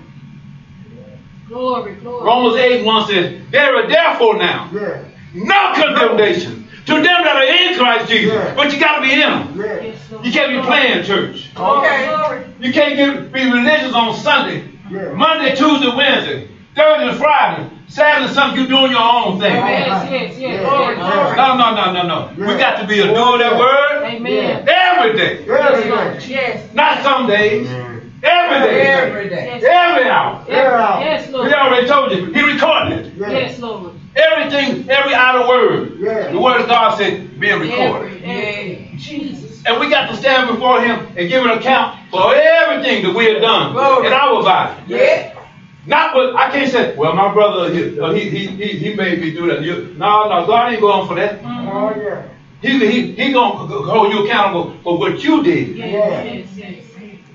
Glory, 1.47 1.95
glory. 1.95 2.25
Romans 2.25 2.55
8 2.57 2.85
1 2.85 3.07
says, 3.07 3.41
There 3.51 3.75
are 3.75 3.87
therefore 3.87 4.37
now 4.37 4.69
Yeah. 4.73 4.97
no 5.33 5.71
condemnation 5.75 6.67
to 6.87 6.93
them 6.93 7.03
that 7.03 7.35
are 7.37 7.43
in 7.43 7.77
Christ 7.77 8.09
Jesus. 8.09 8.33
Yeah. 8.33 8.53
But 8.55 8.73
you 8.73 8.79
got 8.79 8.97
to 8.97 9.01
be 9.03 9.13
in 9.13 9.19
them. 9.19 9.53
Yeah. 9.55 9.79
Yes, 9.81 9.97
You 10.23 10.31
can't 10.31 10.51
be 10.51 10.61
playing 10.67 11.03
church. 11.05 11.49
Okay. 11.55 12.43
You 12.59 12.73
can't 12.73 12.95
get, 12.95 13.31
be 13.31 13.51
religious 13.51 13.93
on 13.93 14.15
Sunday, 14.15 14.63
Yeah. 14.89 15.13
Monday, 15.13 15.55
Tuesday, 15.55 15.95
Wednesday, 15.95 16.47
Thursday, 16.75 17.07
and 17.09 17.17
Friday. 17.17 17.69
Saturday, 17.87 18.33
Sunday, 18.33 18.61
you 18.61 18.67
doing 18.67 18.91
your 18.91 19.01
own 19.01 19.39
thing. 19.39 19.53
Yes, 19.53 20.11
yes, 20.11 20.11
yes. 20.11 20.39
Yeah. 20.39 20.59
Glory, 20.63 20.95
Yeah. 20.97 21.11
glory. 21.11 21.35
No, 21.37 21.57
no, 21.57 21.75
no, 21.75 21.93
no, 21.93 22.07
no. 22.07 22.47
We 22.51 22.57
got 22.57 22.79
to 22.81 22.87
be 22.87 22.99
a 22.99 23.07
doer 23.07 23.33
of 23.33 23.39
that 23.39 23.57
word 23.57 24.03
Amen. 24.03 24.67
every 24.67 25.17
day. 25.17 25.45
Yes. 25.47 26.27
Yes. 26.27 26.73
Not 26.73 27.03
some 27.03 27.27
days. 27.27 27.69
Every 28.23 28.59
day. 28.67 28.81
Every 28.87 29.29
day. 29.29 29.59
Yes. 29.61 29.63
Every 29.63 30.09
hour. 30.09 30.43
Yeah. 30.49 30.99
Yes, 30.99 31.29
Lord. 31.31 31.47
He 31.47 31.53
already 31.53 31.87
told 31.87 32.11
you. 32.11 32.25
He 32.33 32.41
recorded 32.41 33.05
it. 33.05 33.13
Yeah. 33.15 33.29
Yes, 33.31 33.59
Lord. 33.59 33.93
Everything, 34.15 34.89
every 34.89 35.13
outer 35.13 35.47
word. 35.47 35.97
Yeah. 35.99 36.31
The 36.31 36.39
word 36.39 36.61
of 36.61 36.67
God 36.67 36.97
said 36.97 37.39
being 37.39 37.59
recorded. 37.59 38.23
Every, 38.23 38.23
every. 38.23 38.91
Jesus. 38.97 39.61
And 39.67 39.79
we 39.79 39.89
got 39.89 40.09
to 40.09 40.15
stand 40.15 40.47
before 40.49 40.81
him 40.81 41.07
and 41.17 41.29
give 41.29 41.43
an 41.43 41.51
account 41.57 41.99
for 42.11 42.33
everything 42.33 43.03
that 43.03 43.13
we 43.15 43.25
have 43.25 43.41
done 43.41 43.73
Glory. 43.73 44.07
in 44.07 44.13
our 44.13 44.41
body. 44.41 44.81
Yeah. 44.87 45.34
Not 45.87 46.15
what 46.15 46.35
I 46.35 46.49
can't 46.51 46.71
say, 46.71 46.95
well, 46.95 47.13
my 47.15 47.31
brother, 47.33 47.71
he, 47.73 47.99
uh, 47.99 48.11
he, 48.13 48.29
he, 48.29 48.47
he, 48.47 48.67
he 48.79 48.93
made 48.95 49.21
me 49.21 49.31
do 49.31 49.47
that. 49.47 49.61
You, 49.61 49.93
no, 49.97 50.27
no, 50.29 50.47
God 50.47 50.71
ain't 50.71 50.81
going 50.81 51.07
for 51.07 51.15
that. 51.15 51.39
Oh, 51.43 51.93
yeah. 51.95 52.23
He, 52.61 52.79
he, 52.79 53.11
he 53.11 53.31
going 53.31 53.69
to 53.69 53.77
hold 53.83 54.11
you 54.11 54.25
accountable 54.25 54.75
for 54.83 54.97
what 54.97 55.23
you 55.23 55.43
did. 55.43 55.75
Yes, 55.77 55.91
Yeah. 55.93 56.23
yes, 56.33 56.47
yes. 56.55 56.81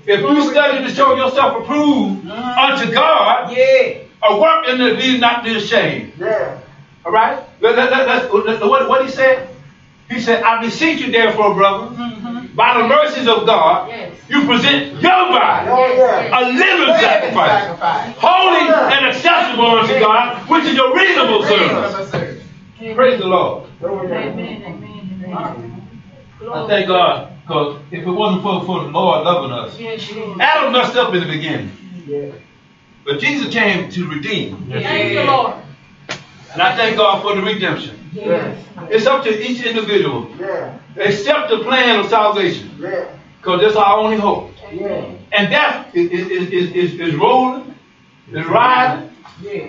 If 0.05 0.19
you 0.19 0.51
study 0.51 0.83
to 0.83 0.89
show 0.93 1.15
yourself 1.15 1.63
approved 1.63 2.27
unto 2.29 2.91
God, 2.91 3.55
Yeah. 3.55 3.99
a 4.23 4.39
work 4.39 4.67
in 4.67 4.79
the 4.79 4.95
need 4.95 5.21
not 5.21 5.43
be 5.43 5.55
ashamed. 5.55 6.13
Yeah. 6.17 6.59
All 7.05 7.11
right? 7.11 7.39
Let, 7.61 7.77
let, 7.77 7.91
let, 7.91 8.33
let's- 8.33 8.61
what, 8.63 8.89
what 8.89 9.05
he 9.05 9.11
said? 9.11 9.47
He 10.09 10.19
said, 10.19 10.43
I 10.43 10.61
beseech 10.61 10.99
you, 10.99 11.11
therefore, 11.11 11.53
brother, 11.53 11.95
Mm-hmm. 11.95 12.53
by 12.55 12.81
the 12.81 12.87
mercies 12.87 13.27
of 13.29 13.45
God, 13.45 13.87
Yes. 13.89 14.10
You 14.31 14.45
present 14.45 14.93
your 15.01 15.01
body 15.01 15.67
a 15.69 16.41
living 16.51 16.95
sacrifice, 16.99 17.51
Sacrifice. 17.51 18.15
holy 18.17 18.69
and 18.95 19.05
acceptable 19.07 19.65
unto 19.65 19.99
God, 19.99 20.49
which 20.49 20.63
is 20.65 20.73
your 20.75 20.95
reasonable 20.95 21.43
service. 21.43 22.09
Praise 22.95 23.19
the 23.19 23.27
Lord. 23.27 23.69
Amen, 23.83 24.63
amen, 24.63 25.23
amen. 25.25 25.87
I 26.53 26.67
thank 26.67 26.87
God, 26.87 27.33
because 27.43 27.81
if 27.91 27.99
it 28.07 28.09
wasn't 28.11 28.41
for, 28.43 28.65
for 28.65 28.83
the 28.83 28.89
Lord 28.89 29.25
loving 29.25 29.51
us, 29.51 29.77
Adam 30.39 30.71
messed 30.73 30.95
up 30.95 31.13
in 31.13 31.19
the 31.19 31.27
beginning, 31.27 31.71
but 33.05 33.19
Jesus 33.19 33.51
came 33.53 33.89
to 33.91 34.09
redeem. 34.09 34.65
Thank 34.69 35.13
you, 35.13 35.21
Lord. 35.23 35.55
And 36.53 36.61
I 36.61 36.75
thank 36.75 36.97
God 36.97 37.21
for 37.21 37.35
the 37.35 37.41
redemption. 37.41 37.97
Yeah. 38.13 38.55
It's 38.89 39.05
up 39.05 39.23
to 39.23 39.41
each 39.41 39.63
individual. 39.65 40.29
Yeah. 40.37 40.77
Accept 40.97 41.49
the 41.49 41.59
plan 41.59 41.99
of 41.99 42.07
salvation, 42.09 42.75
Yeah. 42.79 43.05
Because 43.41 43.59
that's 43.61 43.75
our 43.75 43.97
only 43.97 44.17
hope. 44.17 44.51
Yeah. 44.71 45.15
And 45.31 45.49
death 45.49 45.95
is, 45.95 46.11
is, 46.11 46.29
is, 46.51 46.71
is, 46.73 46.99
is 46.99 47.15
rolling, 47.15 47.73
is 48.31 48.45
riding. 48.45 49.09
Yeah. 49.41 49.67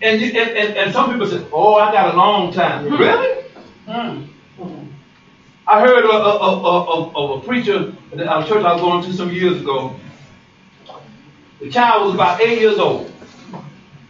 And, 0.00 0.20
you- 0.20 0.40
and, 0.40 0.50
and, 0.56 0.76
and 0.76 0.92
some 0.92 1.10
people 1.10 1.26
say, 1.26 1.44
oh, 1.52 1.74
I 1.74 1.90
got 1.90 2.14
a 2.14 2.16
long 2.16 2.52
time. 2.52 2.84
Really? 2.88 3.44
Mm. 3.88 4.28
I 5.66 5.80
heard 5.80 6.04
of, 6.04 6.10
of, 6.10 6.64
of, 6.64 7.16
of 7.16 7.42
a 7.42 7.46
preacher 7.46 7.92
at 8.12 8.20
a 8.20 8.48
church 8.48 8.64
I 8.64 8.72
was 8.72 8.80
going 8.80 9.02
to 9.02 9.12
some 9.12 9.32
years 9.32 9.60
ago. 9.60 9.96
The 11.60 11.70
child 11.70 12.06
was 12.06 12.14
about 12.14 12.40
eight 12.40 12.60
years 12.60 12.78
old. 12.78 13.12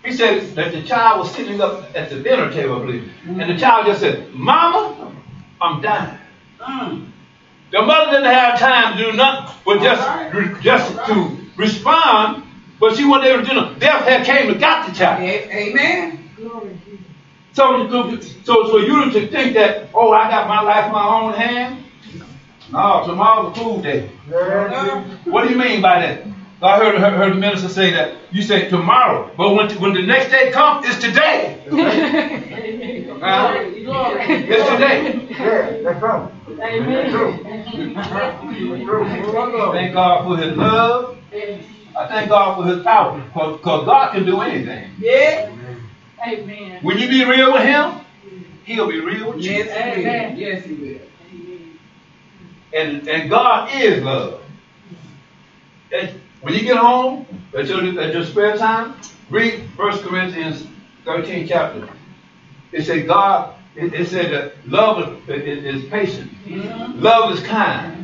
He 0.05 0.13
said 0.13 0.55
that 0.55 0.73
the 0.73 0.83
child 0.83 1.21
was 1.21 1.35
sitting 1.35 1.61
up 1.63 1.85
at 1.97 2.11
the 2.11 2.21
dinner 2.23 2.53
table, 2.53 2.77
I 2.77 2.79
believe. 2.85 3.13
And 3.27 3.41
the 3.41 3.55
mm. 3.55 3.59
child 3.59 3.87
just 3.87 4.01
said, 4.01 4.33
Mama, 4.35 5.13
I'm 5.63 5.81
dying. 5.81 6.19
Mm. 6.61 7.07
The 7.71 7.83
mother 7.83 8.13
didn't 8.13 8.33
have 8.33 8.59
time 8.59 8.97
to 8.97 9.05
do 9.05 9.13
nothing 9.17 9.55
but 9.65 9.83
just, 9.83 10.35
re- 10.35 10.63
just 10.63 10.95
to 11.07 11.37
respond, 11.57 12.45
but 12.81 12.97
she 12.97 13.05
wasn't 13.05 13.27
able 13.27 13.43
to 13.43 13.49
do 13.49 13.55
nothing. 13.55 13.79
Death 13.79 14.05
had 14.05 14.25
came 14.25 14.51
and 14.51 14.59
got 14.61 14.89
the 14.89 14.95
child. 14.95 15.23
Amen. 15.23 16.31
So, 17.53 17.83
you 17.83 17.89
could- 17.89 18.23
so, 18.47 18.69
so 18.69 18.79
you 18.79 19.11
to 19.13 19.27
think 19.29 19.55
that, 19.55 19.89
oh, 19.95 20.13
I 20.13 20.31
got 20.31 20.49
my 20.49 20.61
life 20.63 20.87
in 20.87 20.93
my 20.93 21.07
own 21.07 21.35
hand? 21.35 21.85
No, 22.73 23.03
tomorrow's 23.07 23.57
a 23.57 23.61
food 23.61 23.83
day. 23.83 24.11
Yeah. 24.31 25.03
What 25.25 25.45
do 25.47 25.53
you 25.53 25.59
mean 25.59 25.81
by 25.83 26.01
that? 26.01 26.23
I 26.61 26.79
heard, 26.79 26.99
heard, 26.99 27.15
heard 27.15 27.33
the 27.33 27.37
minister 27.37 27.69
say 27.69 27.91
that. 27.93 28.17
You 28.31 28.43
say 28.43 28.69
tomorrow, 28.69 29.31
but 29.37 29.55
when, 29.55 29.71
when 29.81 29.95
the 29.95 30.03
next 30.03 30.31
day 30.31 30.51
comes, 30.51 30.87
it's 30.89 30.99
today. 30.99 31.57
Uh, 33.19 33.53
it's 33.59 34.71
today. 34.71 35.27
Yeah. 35.31 35.83
That's 35.83 36.01
right. 36.03 36.31
Amen. 36.61 37.45
Thank 39.73 39.95
God 39.95 40.25
for 40.25 40.37
his 40.37 40.57
love. 40.57 41.19
I 41.33 42.07
thank 42.09 42.29
God 42.29 42.57
for 42.57 42.65
his 42.65 42.83
power. 42.85 43.21
Because 43.21 43.85
God 43.87 44.13
can 44.13 44.25
do 44.25 44.41
anything. 44.41 44.91
Yeah. 44.99 45.51
Amen. 46.27 46.83
When 46.83 46.99
you 46.99 47.09
be 47.09 47.25
real 47.25 47.53
with 47.53 47.63
him, 47.63 48.01
he'll 48.65 48.89
be 48.89 49.01
real 49.01 49.33
with 49.33 49.45
you. 49.45 49.53
Yes, 49.53 49.97
he 49.97 50.03
will. 50.03 50.39
Yes, 50.39 50.65
he 50.65 50.75
will. 50.75 51.01
And, 52.73 53.09
and 53.09 53.31
God 53.31 53.71
is 53.75 54.03
love. 54.05 54.43
And 55.93 56.21
when 56.41 56.55
you 56.55 56.61
get 56.61 56.77
home, 56.77 57.27
at 57.57 57.67
your, 57.67 58.01
at 58.01 58.13
your 58.13 58.25
spare 58.25 58.57
time, 58.57 58.95
read 59.31 59.61
1 59.77 59.99
Corinthians 60.01 60.67
13 61.05 61.49
chapter. 61.49 61.89
It 62.73 62.85
said 62.85 63.07
God, 63.07 63.55
it, 63.79 63.95
it 63.95 64.09
said 64.09 64.33
that 64.33 64.69
love 64.69 65.29
is, 65.29 65.43
is, 65.43 65.83
is 65.83 65.91
patient. 65.91 66.31
Mm-hmm. 66.45 67.01
Love 67.01 67.33
is 67.33 67.43
kind. 67.43 67.95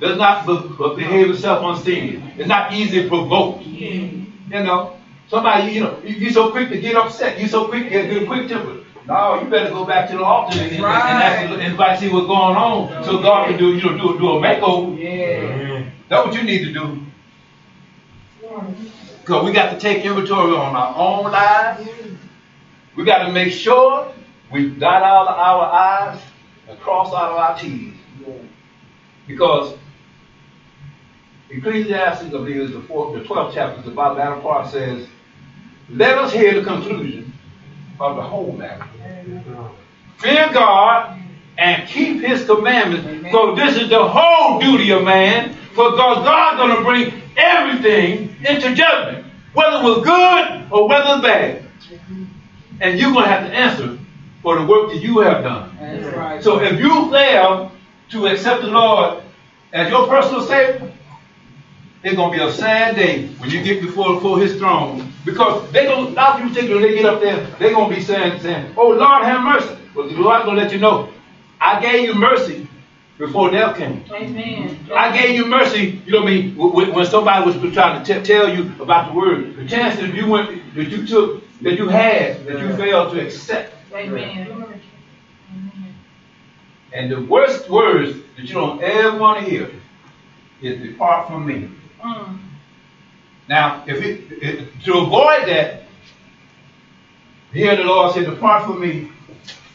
Does 0.00 0.18
not 0.18 0.46
be, 0.46 0.56
be- 0.56 0.96
behave 0.96 1.30
itself 1.30 1.64
unseemly. 1.64 2.22
It's 2.36 2.48
not 2.48 2.72
easy 2.72 2.82
easily 2.82 3.08
provoked. 3.08 3.64
Mm-hmm. 3.64 4.52
You 4.52 4.62
know, 4.62 4.96
somebody, 5.28 5.72
you 5.72 5.80
know, 5.80 5.98
you, 6.04 6.14
you 6.16 6.30
so 6.30 6.50
quick 6.50 6.68
to 6.68 6.80
get 6.80 6.96
upset. 6.96 7.38
You're 7.38 7.48
so 7.48 7.68
quick 7.68 7.84
to 7.84 7.90
get, 7.90 8.26
quick 8.26 8.48
tempered. 8.48 8.84
No, 9.06 9.40
you 9.40 9.48
better 9.48 9.70
go 9.70 9.84
back 9.84 10.10
to 10.10 10.16
the 10.16 10.24
altar 10.24 10.58
and, 10.58 10.72
and, 10.72 10.84
and, 10.84 10.84
ask, 10.84 11.50
and 11.50 11.62
invite 11.62 12.00
see 12.00 12.08
what's 12.08 12.26
going 12.26 12.56
on 12.56 13.04
so 13.04 13.22
God 13.22 13.48
can 13.48 13.56
do, 13.56 13.74
you 13.74 13.82
know, 13.82 13.96
do, 13.96 14.18
do 14.18 14.30
a 14.30 14.40
makeover. 14.40 14.98
Yeah. 14.98 15.88
That's 16.08 16.26
what 16.26 16.34
you 16.34 16.42
need 16.42 16.64
to 16.64 16.72
do. 16.72 17.02
Because 19.20 19.44
we 19.44 19.52
got 19.52 19.72
to 19.72 19.78
take 19.78 20.04
inventory 20.04 20.56
on 20.56 20.74
our 20.74 20.94
own 20.96 21.30
lives. 21.30 21.88
We 22.96 23.04
got 23.04 23.26
to 23.26 23.32
make 23.32 23.52
sure 23.52 24.12
we 24.52 24.70
dot 24.70 25.02
all 25.02 25.28
our 25.28 25.72
I's 25.72 26.20
and 26.68 26.78
cross 26.80 27.08
out 27.08 27.32
of 27.32 27.36
our 27.36 27.58
T's. 27.58 27.94
Because 29.26 29.74
Ecclesiastes, 31.50 32.26
I 32.26 32.28
believe, 32.28 32.56
is 32.56 32.72
the 32.72 32.80
fourth, 32.82 33.14
the 33.14 33.24
twelfth 33.24 33.54
chapter, 33.54 33.82
the 33.82 33.90
Bible 33.90 34.16
battle 34.16 34.40
part 34.40 34.70
says, 34.70 35.06
"Let 35.88 36.18
us 36.18 36.32
hear 36.32 36.54
the 36.54 36.64
conclusion 36.64 37.32
of 38.00 38.16
the 38.16 38.22
whole 38.22 38.52
matter. 38.52 38.86
Fear 40.18 40.52
God 40.52 41.20
and 41.58 41.88
keep 41.88 42.20
His 42.20 42.44
commandments. 42.44 43.32
So 43.32 43.54
this 43.54 43.76
is 43.76 43.88
the 43.88 44.06
whole 44.06 44.60
duty 44.60 44.90
of 44.90 45.04
man. 45.04 45.54
For 45.74 45.90
God's 45.90 46.24
going 46.58 46.76
to 46.76 46.82
bring 46.82 47.22
everything 47.36 48.34
into 48.46 48.74
judgment, 48.74 49.26
whether 49.52 49.76
it 49.76 49.82
was 49.82 50.04
good 50.04 50.72
or 50.72 50.88
whether 50.88 51.14
it's 51.14 51.22
bad. 51.22 51.62
And 52.80 52.98
you're 52.98 53.12
going 53.12 53.24
to 53.24 53.30
have 53.30 53.46
to 53.46 53.54
answer 53.54 53.98
for 54.46 54.60
the 54.60 54.64
work 54.64 54.92
that 54.92 55.02
you 55.02 55.18
have 55.18 55.42
done. 55.42 55.76
That's 55.80 56.16
right. 56.16 56.40
So 56.40 56.62
if 56.62 56.78
you 56.78 57.10
fail 57.10 57.72
to 58.10 58.26
accept 58.28 58.62
the 58.62 58.68
Lord 58.68 59.24
as 59.72 59.90
your 59.90 60.06
personal 60.06 60.40
Savior, 60.40 60.92
it's 62.04 62.14
gonna 62.14 62.32
be 62.32 62.40
a 62.40 62.52
sad 62.52 62.94
day 62.94 63.26
when 63.38 63.50
you 63.50 63.64
get 63.64 63.82
before, 63.82 64.14
before 64.14 64.38
His 64.38 64.56
throne 64.56 65.12
because 65.24 65.68
they 65.72 65.86
gonna. 65.86 66.14
A 66.16 66.40
you 66.40 66.54
people 66.54 66.76
when 66.76 66.82
they 66.82 66.94
get 66.94 67.06
up 67.06 67.20
there, 67.20 67.44
they're 67.58 67.72
gonna 67.72 67.92
be 67.92 68.00
saying, 68.00 68.38
saying, 68.38 68.72
"Oh 68.76 68.90
Lord, 68.90 69.24
have 69.24 69.42
mercy." 69.42 69.76
But 69.96 70.10
the 70.10 70.14
Lord's 70.14 70.44
gonna 70.44 70.62
let 70.62 70.72
you 70.72 70.78
know, 70.78 71.08
I 71.60 71.80
gave 71.80 72.08
you 72.08 72.14
mercy 72.14 72.68
before 73.18 73.50
death 73.50 73.76
came. 73.76 74.04
Amen. 74.12 74.78
I 74.94 75.10
gave 75.20 75.34
you 75.34 75.46
mercy, 75.46 76.00
you 76.06 76.12
know 76.12 76.20
what 76.20 76.30
I 76.30 76.36
mean, 76.36 76.56
when, 76.56 76.92
when 76.92 77.06
somebody 77.06 77.44
was 77.44 77.56
trying 77.74 78.04
to 78.04 78.14
t- 78.14 78.24
tell 78.24 78.48
you 78.48 78.70
about 78.78 79.08
the 79.08 79.14
word. 79.18 79.56
The 79.56 79.66
chance 79.66 79.98
that 79.98 80.14
you 80.14 80.28
went, 80.28 80.72
that 80.76 80.84
you 80.84 81.04
took, 81.04 81.42
that 81.62 81.74
you 81.76 81.88
had, 81.88 82.46
that 82.46 82.60
you 82.60 82.76
failed 82.76 83.12
to 83.14 83.26
accept. 83.26 83.75
Amen. 83.96 84.52
Amen. 84.52 85.94
And 86.92 87.10
the 87.10 87.22
worst 87.22 87.68
words 87.68 88.16
that 88.36 88.44
you 88.44 88.54
don't 88.54 88.82
ever 88.82 89.18
want 89.18 89.44
to 89.44 89.50
hear 89.50 89.70
is 90.62 90.80
depart 90.82 91.28
from 91.28 91.46
me. 91.46 91.70
Mm. 92.02 92.38
Now, 93.48 93.84
if 93.86 94.02
it, 94.02 94.42
it 94.42 94.68
to 94.84 94.98
avoid 94.98 95.46
that, 95.48 95.84
here 97.52 97.76
the 97.76 97.84
Lord 97.84 98.12
said, 98.14 98.26
depart 98.26 98.64
from 98.66 98.80
me, 98.80 99.10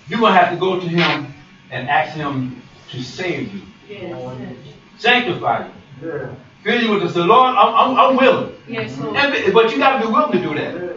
you're 0.08 0.20
gonna 0.20 0.36
have 0.36 0.52
to 0.54 0.60
go 0.60 0.80
to 0.80 0.88
him 0.88 1.34
and 1.72 1.90
ask 1.90 2.16
him 2.16 2.62
to 2.92 3.02
save 3.02 3.54
you, 3.54 3.62
Yes. 3.90 4.56
sanctify 4.98 5.68
you. 6.02 6.08
Yeah. 6.08 6.36
Fill 6.64 6.82
you 6.84 6.92
with 6.92 7.14
the 7.14 7.26
Lord, 7.26 7.56
I'm, 7.56 7.74
I'm, 7.74 7.98
I'm 8.00 8.16
willing. 8.18 8.54
Yes, 8.68 8.98
Lord. 9.00 9.16
And- 9.16 9.54
But 9.54 9.72
you 9.72 9.78
gotta 9.80 10.06
be 10.06 10.12
willing 10.12 10.32
to 10.34 10.40
do 10.40 10.54
that. 10.56 10.74
You 10.74 10.80
got 10.80 10.88
to 10.88 10.91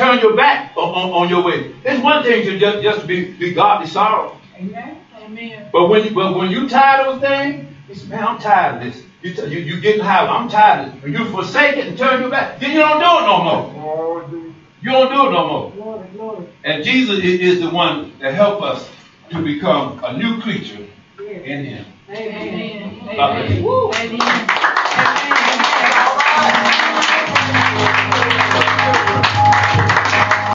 turn 0.00 0.18
your 0.20 0.36
back 0.36 0.72
on, 0.76 0.88
on, 0.90 1.10
on 1.24 1.28
your 1.30 1.44
way. 1.44 1.72
It's 1.84 2.02
one 2.02 2.22
thing 2.24 2.44
to 2.44 2.58
just, 2.58 2.82
just 2.82 3.06
be, 3.06 3.26
be 3.38 3.52
godly 3.52 3.86
sorrow. 3.86 4.32
Amen. 4.56 4.96
Amen. 5.22 5.68
But 5.72 5.86
when 5.88 6.04
you, 6.04 6.12
but 6.12 6.34
when 6.34 6.50
you 6.50 6.68
tired 6.68 7.00
of 7.00 7.16
a 7.16 7.20
thing, 7.20 7.66
you 7.88 7.94
say, 7.94 8.08
man, 8.08 8.24
I'm 8.24 8.38
tired 8.38 8.76
of 8.76 8.80
this. 8.80 9.02
You, 9.22 9.32
t- 9.34 9.46
you, 9.48 9.60
you 9.60 9.80
getting 9.80 10.02
high, 10.02 10.24
I'm 10.26 10.48
tired 10.48 10.80
of 10.80 11.04
it. 11.04 11.10
You 11.12 11.26
forsake 11.26 11.76
it 11.76 11.86
and 11.88 11.98
turn 11.98 12.20
your 12.20 12.30
back, 12.30 12.58
then 12.58 12.72
you 12.72 12.80
don't 12.80 12.98
do 12.98 13.18
it 13.20 13.24
no 13.24 13.38
more. 13.38 13.70
You 14.80 14.92
don't 14.92 15.10
do 15.10 15.26
it 15.26 15.30
no 15.30 15.44
more. 15.46 15.70
Glory, 15.70 16.08
glory. 16.08 16.44
And 16.64 16.82
Jesus 16.84 17.18
i- 17.18 17.22
is 17.22 17.60
the 17.60 17.70
one 17.70 18.10
that 18.20 18.32
help 18.34 18.62
us 18.62 18.88
to 19.30 19.42
become 19.42 20.00
a 20.04 20.12
new 20.12 20.40
creature 20.40 20.78
in 21.18 21.64
Him. 21.64 21.86
Amen. 22.10 23.16
God 23.16 23.34
bless 23.34 23.50
Amen. 23.50 23.62
you. 23.62 23.92
Amen. 23.94 24.20
Amen. 28.18 28.29